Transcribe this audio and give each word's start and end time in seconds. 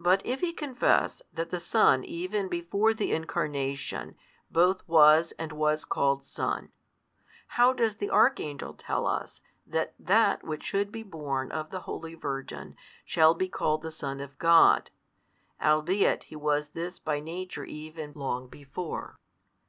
But 0.00 0.20
if 0.26 0.40
he 0.40 0.52
confess 0.52 1.22
that 1.32 1.50
the 1.50 1.60
Son 1.60 2.02
even 2.02 2.48
before 2.48 2.92
the 2.92 3.12
Incarnation 3.12 4.16
both 4.50 4.82
was 4.88 5.30
and 5.38 5.52
was 5.52 5.84
called 5.84 6.24
Son, 6.24 6.70
how 7.54 7.72
does 7.72 7.98
the 7.98 8.10
Archangel 8.10 8.74
tell 8.74 9.06
us 9.06 9.42
that 9.64 9.94
That 9.96 10.42
which 10.42 10.64
should 10.64 10.90
be 10.90 11.04
born 11.04 11.52
of 11.52 11.70
the 11.70 11.82
holy 11.82 12.16
Virgin 12.16 12.74
shall 13.04 13.32
|145 13.32 13.38
be 13.38 13.48
called 13.48 13.82
the 13.82 13.92
Son 13.92 14.18
of 14.18 14.36
God, 14.40 14.90
albeit 15.62 16.24
He 16.24 16.34
was 16.34 16.70
this 16.70 16.98
by 16.98 17.20
Nature 17.20 17.64
even 17.64 18.10
long 18.16 18.48
before? 18.48 19.20